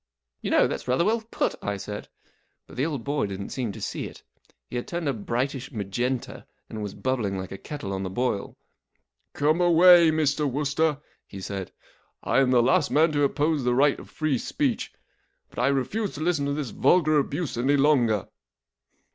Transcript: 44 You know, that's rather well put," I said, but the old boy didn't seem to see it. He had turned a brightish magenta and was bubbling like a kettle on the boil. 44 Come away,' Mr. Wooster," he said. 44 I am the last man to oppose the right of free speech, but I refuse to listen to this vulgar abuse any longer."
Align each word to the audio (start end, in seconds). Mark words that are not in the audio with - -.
44 0.41 0.41
You 0.41 0.51
know, 0.63 0.67
that's 0.67 0.87
rather 0.87 1.05
well 1.05 1.21
put," 1.29 1.53
I 1.61 1.77
said, 1.77 2.07
but 2.65 2.75
the 2.75 2.87
old 2.87 3.03
boy 3.03 3.27
didn't 3.27 3.49
seem 3.51 3.71
to 3.73 3.79
see 3.79 4.05
it. 4.05 4.23
He 4.67 4.75
had 4.75 4.87
turned 4.87 5.07
a 5.07 5.13
brightish 5.13 5.71
magenta 5.71 6.47
and 6.67 6.81
was 6.81 6.95
bubbling 6.95 7.37
like 7.37 7.51
a 7.51 7.57
kettle 7.59 7.93
on 7.93 8.01
the 8.01 8.09
boil. 8.09 8.57
44 9.35 9.35
Come 9.51 9.61
away,' 9.61 10.09
Mr. 10.09 10.49
Wooster," 10.51 10.97
he 11.27 11.39
said. 11.39 11.71
44 12.23 12.33
I 12.33 12.39
am 12.41 12.49
the 12.49 12.63
last 12.63 12.89
man 12.89 13.11
to 13.11 13.21
oppose 13.21 13.63
the 13.63 13.75
right 13.75 13.99
of 13.99 14.09
free 14.09 14.39
speech, 14.39 14.91
but 15.51 15.59
I 15.59 15.67
refuse 15.67 16.15
to 16.15 16.21
listen 16.21 16.47
to 16.47 16.53
this 16.53 16.71
vulgar 16.71 17.19
abuse 17.19 17.55
any 17.55 17.77
longer." 17.77 18.27